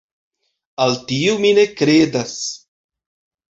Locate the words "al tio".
0.85-1.35